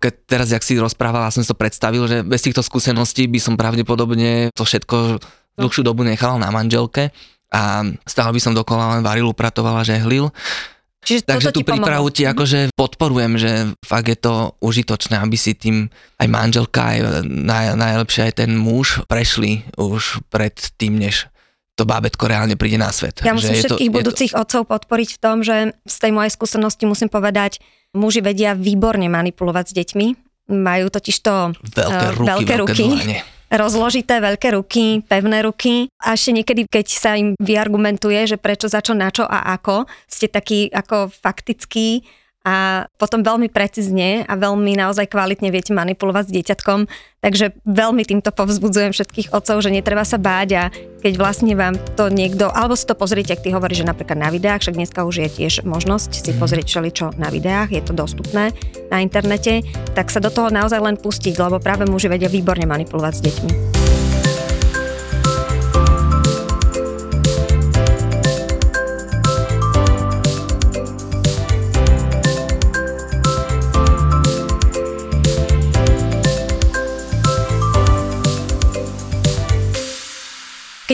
[0.03, 3.55] keď teraz, jak si rozprávala, som si to predstavil, že bez týchto skúseností by som
[3.55, 5.23] pravdepodobne to všetko
[5.61, 7.13] dlhšiu dobu nechal na manželke
[7.51, 10.33] a stále by som dokola len varil, upratoval a žehlil.
[11.01, 11.81] Čiže Takže tú ti pomohlo.
[11.81, 15.89] prípravu ti akože podporujem, že fakt je to užitočné, aby si tým
[16.21, 21.25] aj manželka, aj naj, najlepšie aj ten muž prešli už pred tým, než
[21.73, 23.25] to bábetko reálne príde na svet.
[23.25, 26.29] Ja musím Že to- všetkých to- budúcich otcov podporiť v tom, že z tej mojej
[26.29, 27.57] skúsenosti musím povedať,
[27.97, 30.07] muži vedia výborne manipulovať s deťmi.
[30.53, 33.15] Majú totiž to Veľké eh, ruky, veľké veľké, ruky.
[33.51, 35.91] Rozložité veľké ruky, pevné ruky.
[35.99, 39.85] A ešte niekedy, keď sa im vyargumentuje, že prečo, za čo, na čo a ako,
[40.07, 42.07] ste takí ako faktickí
[42.41, 46.79] a potom veľmi precízne a veľmi naozaj kvalitne viete manipulovať s dieťatkom.
[47.21, 50.63] Takže veľmi týmto povzbudzujem všetkých otcov, že netreba sa báť a
[51.05, 54.33] keď vlastne vám to niekto, alebo si to pozrite, ak ty hovoríš, že napríklad na
[54.33, 58.57] videách, však dneska už je tiež možnosť si pozrieť všeličo na videách, je to dostupné
[58.89, 59.61] na internete,
[59.93, 64.00] tak sa do toho naozaj len pustiť, lebo práve muži vedia výborne manipulovať s deťmi.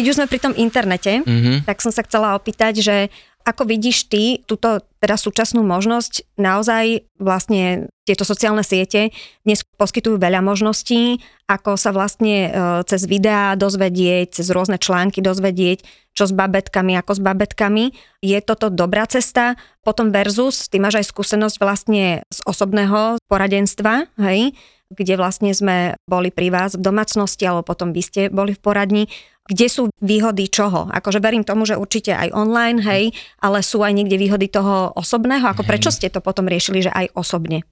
[0.08, 1.67] Keď už sme pri tom internete, Mhm.
[1.67, 3.12] tak som sa chcela opýtať, že
[3.43, 9.12] ako vidíš ty túto teda súčasnú možnosť, naozaj vlastne tieto sociálne siete
[9.43, 12.50] dnes poskytujú veľa možností, ako sa vlastne e,
[12.88, 15.84] cez videá dozvedieť, cez rôzne články dozvedieť,
[16.15, 17.91] čo s babetkami, ako s babetkami.
[18.24, 19.60] Je toto dobrá cesta?
[19.84, 24.56] Potom versus, ty máš aj skúsenosť vlastne z osobného poradenstva, hej?
[24.88, 29.04] kde vlastne sme boli pri vás v domácnosti, alebo potom vy ste boli v poradni.
[29.48, 30.92] Kde sú výhody čoho?
[30.92, 33.04] Akože verím tomu, že určite aj online, hej,
[33.40, 35.48] ale sú aj niekde výhody toho osobného.
[35.48, 35.70] Ako Hej.
[35.72, 37.64] prečo ste to potom riešili, že aj osobne?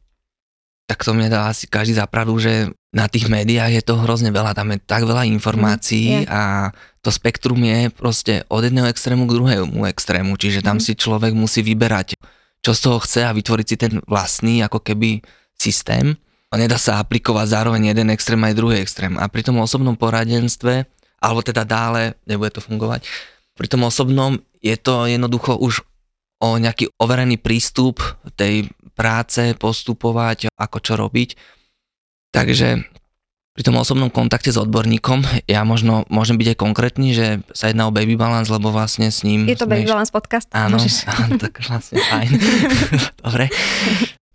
[0.85, 4.53] tak to mne dá asi každý zapravdu, že na tých médiách je to hrozne veľa,
[4.53, 5.33] tam je tak veľa Mm, je.
[5.33, 6.69] informácií a
[7.01, 10.85] to spektrum je proste od jedného extrému k druhému extrému, čiže tam Mm.
[10.85, 12.13] si človek musí vyberať,
[12.61, 15.25] čo z toho chce a vytvoriť si ten vlastný ako keby
[15.57, 16.21] systém.
[16.53, 19.17] A nedá sa aplikovať zároveň jeden extrém aj druhý extrém.
[19.17, 20.85] A pri tom osobnom poradenstve,
[21.25, 23.09] alebo teda dále, nebude to fungovať,
[23.57, 25.81] pri tom osobnom je to jednoducho už
[26.43, 28.03] o nejaký overený prístup
[28.37, 31.29] tej práce, postupovať, ako čo robiť.
[32.35, 32.83] Takže
[33.55, 37.87] pri tom osobnom kontakte s odborníkom ja možno môžem byť aj konkrétny, že sa jedná
[37.87, 39.47] o baby balance, lebo vlastne s ním...
[39.47, 40.51] Je to sme Baby Balance podcast?
[40.51, 40.75] Áno,
[41.23, 42.29] áno, tak vlastne fajn.
[43.23, 43.47] Dobre.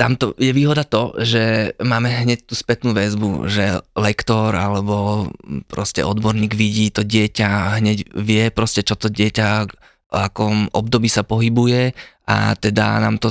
[0.00, 5.28] Tam to je výhoda to, že máme hneď tú spätnú väzbu, že lektor alebo
[5.68, 9.68] proste odborník vidí to dieťa, hneď vie proste, čo to dieťa
[10.08, 11.92] v akom období sa pohybuje
[12.24, 13.28] a teda nám to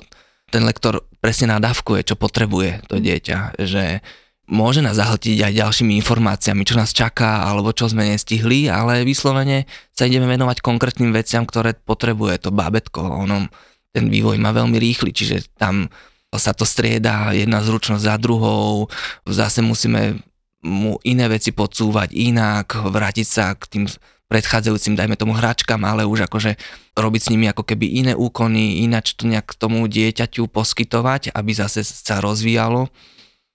[0.54, 4.06] ten lektor presne nadávkuje, čo potrebuje to dieťa, že
[4.50, 9.66] môže nás zahltiť aj ďalšími informáciami, čo nás čaká, alebo čo sme nestihli, ale vyslovene
[9.94, 13.26] sa ideme venovať konkrétnym veciam, ktoré potrebuje to bábetko.
[13.26, 13.50] Ono,
[13.94, 15.90] ten vývoj má veľmi rýchly, čiže tam
[16.38, 18.86] sa to strieda jedna zručnosť za druhou,
[19.26, 20.22] zase musíme
[20.62, 23.86] mu iné veci podsúvať inak, vrátiť sa k tým
[24.30, 26.54] predchádzajúcim, dajme tomu hračkám, ale už akože
[26.94, 31.82] robiť s nimi ako keby iné úkony, ináč to nejak tomu dieťaťu poskytovať, aby zase
[31.82, 32.94] sa rozvíjalo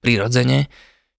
[0.02, 0.66] prirodzene.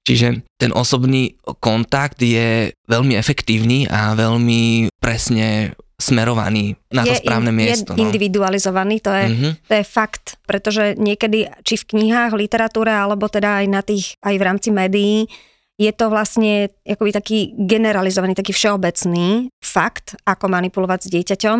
[0.05, 7.49] Čiže ten osobný kontakt je veľmi efektívny a veľmi presne smerovaný na to je správne
[7.55, 7.95] in- miesto.
[7.95, 9.49] Je individualizovaný, to je, Mhm.
[9.63, 14.35] to je fakt, pretože niekedy, či v knihách, literatúre, alebo teda aj na tých, aj
[14.35, 15.17] v rámci médií,
[15.75, 21.59] je to vlastne akoby taký generalizovaný, taký všeobecný fakt, ako manipulovať s dieťaťom,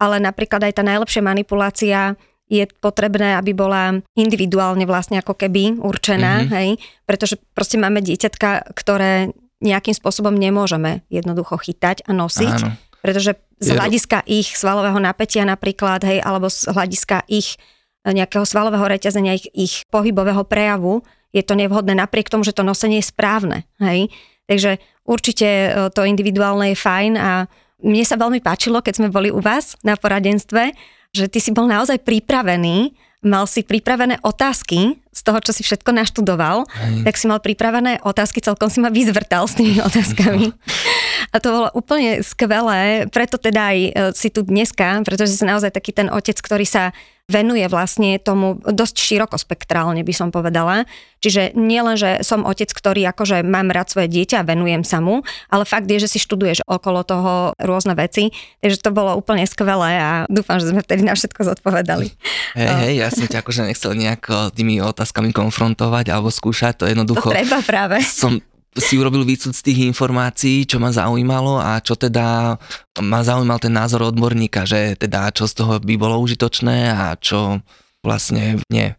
[0.00, 6.44] ale napríklad aj tá najlepšia manipulácia je potrebné, aby bola individuálne vlastne ako keby určená,
[6.44, 6.48] Mhm.
[6.52, 6.68] hej,
[7.08, 9.32] pretože proste máme dieťatka, ktoré
[9.64, 12.76] nejakým spôsobom nemôžeme jednoducho chytať a nosiť, Áno.
[13.00, 17.56] pretože z hľadiska ich svalového napätia napríklad, hej, alebo z hľadiska ich
[18.04, 21.00] e, nejakého svalového reťazenia, ich, ich pohybového prejavu,
[21.32, 24.12] je to nevhodné napriek tomu, že to nosenie je správne, hej.
[24.44, 24.76] Takže
[25.08, 27.48] určite e, to individuálne je fajn a
[27.80, 30.76] mne sa veľmi páčilo, keď sme boli u vás na poradenstve,
[31.14, 32.90] že ty si bol naozaj pripravený,
[33.24, 37.08] mal si pripravené otázky z toho, čo si všetko naštudoval, Hej.
[37.08, 40.52] tak si mal pripravené otázky, celkom si ma vyzvrtal s tými otázkami.
[41.32, 45.72] A to bolo úplne skvelé, preto teda aj e, si tu dneska, pretože si naozaj
[45.72, 46.92] taký ten otec, ktorý sa
[47.24, 50.84] venuje vlastne tomu dosť širokospektrálne, by som povedala.
[51.24, 55.00] Čiže nie len, že som otec, ktorý akože mám rád svoje dieťa a venujem sa
[55.00, 58.28] mu, ale fakt je, že si študuješ okolo toho rôzne veci.
[58.60, 62.12] Takže to bolo úplne skvelé a dúfam, že sme vtedy na všetko zodpovedali.
[62.60, 66.92] Hej, hej, ja som ťa akože nechcel nejako tými otázkami konfrontovať alebo skúšať, to To
[66.92, 68.04] jednoducho treba práve.
[68.04, 68.36] som
[68.74, 72.58] si urobil výcud z tých informácií, čo ma zaujímalo a čo teda
[72.98, 77.62] ma zaujímal ten názor odborníka, že teda čo z toho by bolo užitočné a čo
[78.02, 78.98] vlastne nie.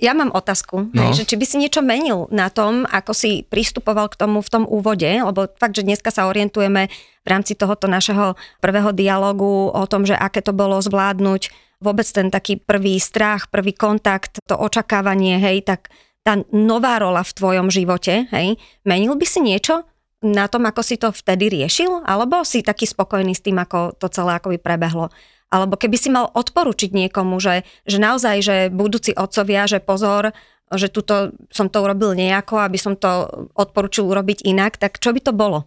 [0.00, 1.12] Ja mám otázku, no.
[1.12, 4.48] hej, že či by si niečo menil na tom, ako si pristupoval k tomu v
[4.48, 6.88] tom úvode, lebo fakt, že dneska sa orientujeme
[7.20, 8.32] v rámci tohoto našeho
[8.64, 11.52] prvého dialogu o tom, že aké to bolo zvládnuť
[11.84, 17.32] vôbec ten taký prvý strach, prvý kontakt, to očakávanie, hej, tak tá nová rola v
[17.32, 19.88] tvojom živote, hej, menil by si niečo
[20.20, 24.12] na tom, ako si to vtedy riešil, alebo si taký spokojný s tým, ako to
[24.12, 25.08] celé akoby prebehlo?
[25.50, 30.30] Alebo keby si mal odporučiť niekomu, že, že naozaj, že budúci otcovia, že pozor,
[30.70, 33.26] že tuto som to urobil nejako, aby som to
[33.58, 35.66] odporučil urobiť inak, tak čo by to bolo?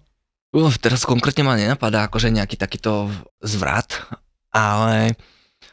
[0.53, 3.09] Uf, teraz konkrétne ma nenapadá akože nejaký takýto
[3.41, 3.99] zvrat,
[4.53, 5.17] ale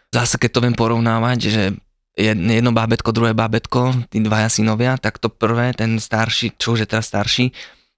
[0.09, 1.65] zase keď to viem porovnávať, že
[2.17, 6.89] jedno bábetko, druhé bábetko, tí dvaja synovia, tak to prvé, ten starší, čo už je
[6.91, 7.55] teraz starší,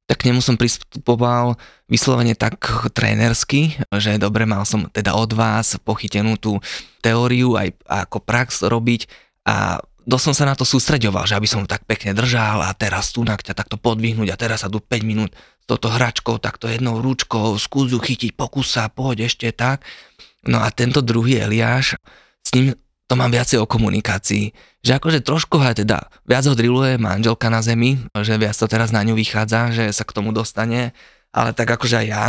[0.07, 1.57] tak k nemu som pristupoval
[1.88, 2.61] vyslovene tak
[2.92, 6.61] trénersky, že dobre, mal som teda od vás pochytenú tú
[7.01, 9.09] teóriu aj ako prax robiť
[9.48, 13.14] a dosť som sa na to sústreďoval, že aby som tak pekne držal a teraz
[13.14, 16.98] tu ťa takto podvihnúť a teraz sa tu 5 minút s touto hračkou, takto jednou
[16.98, 19.87] ručkou, skús ju chytiť, pokus sa, poď ešte tak.
[20.42, 21.94] No a tento druhý Eliáš,
[22.42, 22.75] s ním
[23.12, 24.57] to mám viacej o komunikácii.
[24.81, 28.88] Že akože trošku ho teda viac ho drilluje manželka na zemi, že viac to teraz
[28.88, 30.96] na ňu vychádza, že sa k tomu dostane,
[31.29, 32.25] ale tak akože aj ja.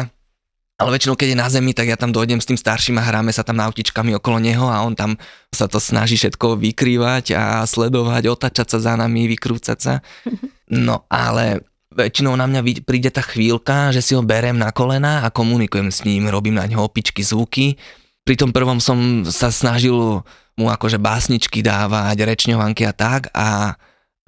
[0.75, 3.31] Ale väčšinou, keď je na zemi, tak ja tam dojdem s tým starším a hráme
[3.31, 5.15] sa tam nautičkami okolo neho a on tam
[5.55, 10.03] sa to snaží všetko vykrývať a sledovať, otačať sa za nami, vykrúcať sa.
[10.73, 11.61] No ale
[11.93, 16.01] väčšinou na mňa príde tá chvíľka, že si ho berem na kolena a komunikujem s
[16.01, 17.77] ním, robím na ňo opičky, zvuky.
[18.25, 20.25] Pri tom prvom som sa snažil
[20.57, 23.77] mu akože básničky dávať, rečňovanky a tak a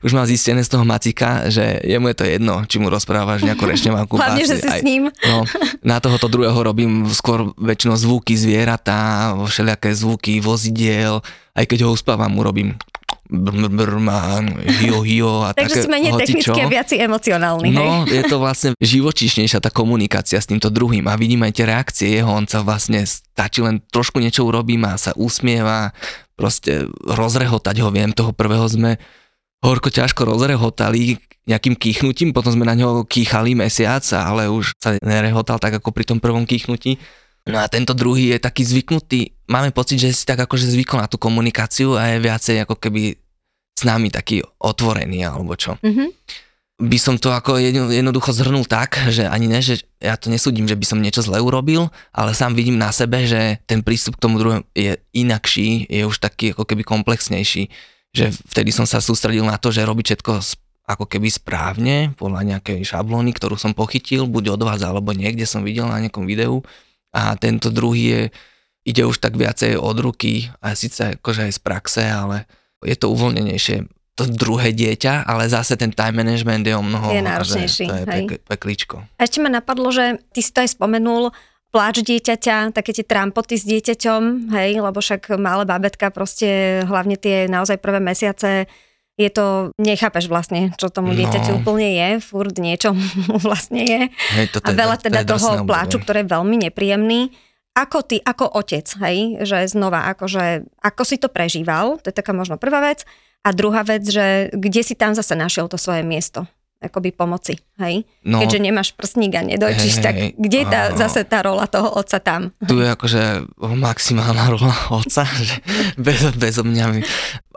[0.06, 3.66] už mám zistené z toho Macika, že jemu je to jedno, či mu rozprávaš nejakú
[3.72, 4.22] rečňovanku.
[4.22, 5.10] Hlavne, že si aj, s ním.
[5.10, 5.50] No,
[5.82, 11.26] na tohoto druhého robím skôr väčšinou zvuky zvieratá, všelijaké zvuky vozidiel,
[11.58, 12.78] aj keď ho uspávam, mu robím
[13.26, 18.38] brman, hio, hio a Takže také, si menej technicky a viac emocionálny, No, je to
[18.38, 22.62] vlastne živočišnejšia tá komunikácia s týmto druhým a vidím aj tie reakcie jeho, on sa
[22.62, 25.92] vlastne stačí len trošku niečo urobím a sa usmieva,
[26.38, 29.02] proste rozrehotať ho, viem, toho prvého sme
[29.66, 35.62] horko ťažko rozrehotali nejakým kýchnutím, potom sme na ňo kýchali mesiac, ale už sa nerehotal
[35.62, 36.98] tak ako pri tom prvom kýchnutí.
[37.46, 41.10] No a tento druhý je taký zvyknutý, máme pocit, že si tak akože zvykol na
[41.10, 43.18] tú komunikáciu a je viacej ako keby
[43.76, 45.76] s nami taký otvorený alebo čo.
[45.84, 46.10] Mm-hmm.
[46.76, 47.56] By som to ako
[47.88, 51.40] jednoducho zhrnul tak, že ani ne, že ja to nesúdim, že by som niečo zle
[51.40, 56.04] urobil, ale sám vidím na sebe, že ten prístup k tomu druhému je inakší, je
[56.04, 57.72] už taký ako keby komplexnejší.
[58.12, 60.32] Že vtedy som sa sústredil na to, že robiť všetko
[60.86, 65.64] ako keby správne, podľa nejakej šablóny, ktorú som pochytil, buď od vás alebo niekde som
[65.64, 66.62] videl na nejakom videu
[67.16, 68.22] a tento druhý je,
[68.86, 72.46] ide už tak viacej od ruky a síce akože aj z praxe, ale
[72.86, 77.20] je to uvoľnenejšie to druhé dieťa, ale zase ten time management je o mnoho je
[77.20, 77.86] náročnejší.
[77.92, 79.04] To je pek, pekličko.
[79.20, 81.36] A ešte ma napadlo, že ty si to aj spomenul,
[81.76, 87.52] pláč dieťaťa, také tie trampoty s dieťaťom, hej, lebo však malé babetka proste, hlavne tie
[87.52, 88.72] naozaj prvé mesiace,
[89.20, 91.20] je to, nechápeš vlastne, čo tomu no.
[91.20, 92.96] dieťaťu úplne je, furt niečo
[93.48, 94.02] vlastne je.
[94.40, 97.36] Hej, to a veľa teda to toho pláču, ktorý je veľmi nepríjemný.
[97.76, 102.32] Ako ty, ako otec, hej, že znova, akože, ako si to prežíval, to je taká
[102.32, 103.04] možno prvá vec.
[103.44, 106.48] A druhá vec, že kde si tam zase našiel to svoje miesto
[106.86, 108.06] akoby pomoci, hej?
[108.22, 111.90] No, Keďže nemáš prstník a nedojčíš, hej, tak kde je tá, zase tá rola toho
[111.98, 112.54] otca tam?
[112.62, 113.22] Tu je akože
[113.58, 115.64] maximálna rola otca, že
[115.98, 116.86] bez, bez mňa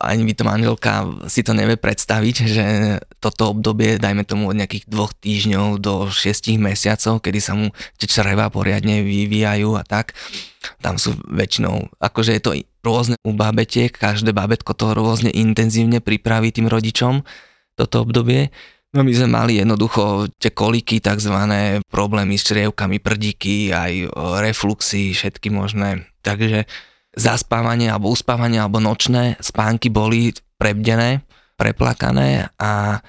[0.00, 0.92] ani by to manželka
[1.26, 2.64] si to nevie predstaviť, že
[3.18, 8.08] toto obdobie, dajme tomu od nejakých dvoch týždňov do šiestich mesiacov, kedy sa mu tie
[8.08, 10.16] čreva poriadne vyvíjajú a tak,
[10.82, 16.54] tam sú väčšinou, akože je to rôzne u bábetiek, každé bábetko to rôzne intenzívne pripraví
[16.54, 17.26] tým rodičom
[17.78, 18.50] toto obdobie,
[18.88, 24.08] No my sme mali jednoducho tie koliky, takzvané problémy s črievkami, prdíky, aj
[24.40, 26.08] refluxy, všetky možné.
[26.24, 26.64] Takže
[27.16, 31.25] zaspávanie alebo uspávanie alebo nočné spánky boli prebdené,
[31.57, 33.01] preplakané a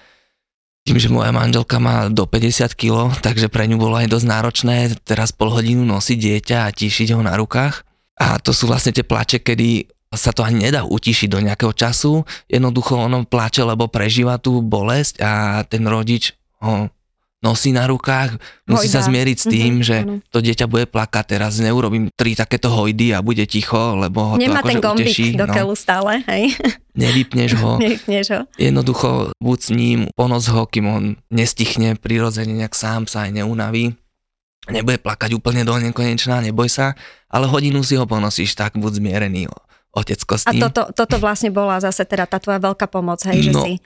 [0.88, 4.76] tým, že moja manželka má do 50 kg, takže pre ňu bolo aj dosť náročné
[5.06, 7.86] teraz pol hodinu nosiť dieťa a tíšiť ho na rukách.
[8.20, 12.26] A to sú vlastne tie plače, kedy sa to ani nedá utišiť do nejakého času.
[12.50, 16.34] Jednoducho ono pláče, lebo prežíva tú bolesť a ten rodič
[16.66, 16.90] ho
[17.40, 18.36] nosí na rukách,
[18.66, 18.96] musí Hojda.
[18.96, 20.20] sa zmieriť s tým, Mhm, že áno.
[20.26, 24.42] to dieťa bude plakať teraz, neurobím tri takéto hojdy a bude ticho, lebo ho to
[24.42, 25.28] Nemá akože ten gombík uteší.
[25.34, 26.52] do keľu stále, hej?
[27.00, 28.42] nevypneš ho, Nevypneš ho.
[28.54, 33.96] jednoducho buď s ním, ponos ho, kým on nestichne prirodzene nejak sám sa aj neunaví.
[34.68, 36.94] Nebude plakať úplne do nekonečná, neboj sa,
[37.26, 39.48] ale hodinu si ho ponosíš tak, buď zmierený
[39.90, 40.62] otecko s A tým.
[40.62, 43.64] toto, toto vlastne bola zase teda tá tvoja veľká pomoc, hej, že No.
[43.64, 43.80] si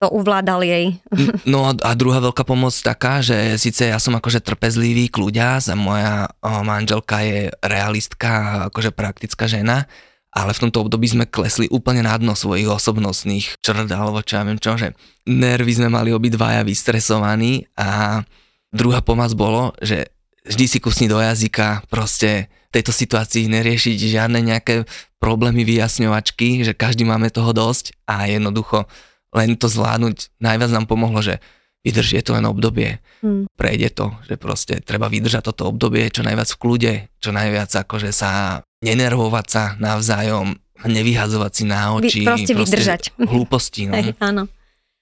[0.00, 0.96] to uvládal jej.
[1.44, 6.32] No a, druhá veľká pomoc taká, že síce ja som akože trpezlivý kľuďas a moja
[6.40, 9.84] manželka je realistka, akože praktická žena,
[10.32, 14.48] ale v tomto období sme klesli úplne na dno svojich osobnostných črt, alebo čo ja
[14.48, 14.96] viem čo, že
[15.28, 18.24] nervy sme mali obidvaja vystresovaní a
[18.72, 20.08] druhá pomoc bolo, že
[20.48, 24.88] vždy si kusni do jazyka, proste v tejto situácii neriešiť žiadne nejaké
[25.20, 28.88] problémy vyjasňovačky, že každý máme toho dosť a jednoducho
[29.34, 30.38] len to zvládnuť.
[30.42, 31.38] Najviac nám pomohlo, že
[31.80, 33.52] vydrž, je to len obdobie, Hm.
[33.52, 38.16] prejde to, že proste treba vydržať toto obdobie čo najviac v kľude, čo najviac akože
[38.16, 40.56] sa nenervovať sa navzájom,
[40.88, 42.24] nevyhazovať si na oči.
[42.24, 43.02] Vy, proste vydržať.
[43.20, 43.96] Hlúposti, no.
[43.96, 44.48] Hej, áno.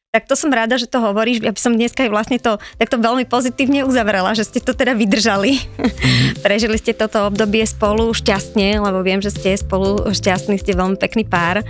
[0.09, 1.45] Tak to som rada, že to hovoríš.
[1.45, 4.97] Ja by som dneska aj vlastne to takto veľmi pozitívne uzavrela, že ste to teda
[4.97, 5.61] vydržali.
[5.61, 6.41] Mhm.
[6.45, 11.29] Prežili ste toto obdobie spolu šťastne, lebo viem, že ste spolu šťastní, ste veľmi pekný
[11.29, 11.61] pár.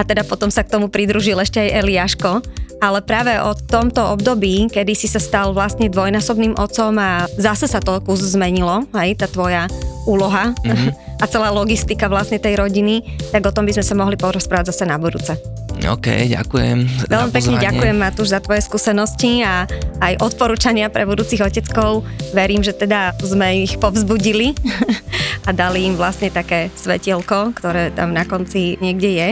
[0.00, 2.40] A teda potom sa k tomu pridružil ešte aj Eliáško.
[2.80, 7.78] Ale práve o tomto období, kedy si sa stal vlastne dvojnásobným otcom a zase sa
[7.78, 9.68] to kus zmenilo, aj tá tvoja
[10.08, 10.96] úloha Mhm.
[11.22, 14.88] a celá logistika vlastne tej rodiny, tak o tom by sme sa mohli porozprávať zase
[14.88, 15.36] na budúce.
[15.80, 17.08] OK, ďakujem.
[17.08, 19.64] Veľmi pekne ďakujem Matúš za tvoje skúsenosti a
[19.98, 22.04] aj odporúčania pre budúcich oteckov.
[22.36, 24.52] Verím, že teda sme ich povzbudili
[25.48, 29.28] a dali im vlastne také svetielko, ktoré tam na konci niekde je.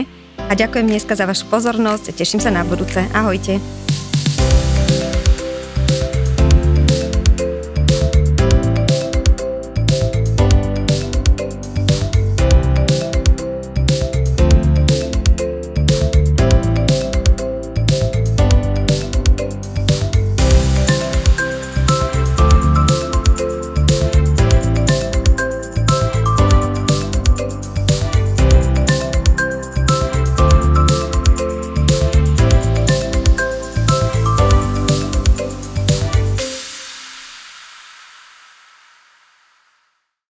[0.49, 3.05] A ďakujem dneska za vašu pozornosť teším sa na budúce.
[3.13, 3.61] Ahojte.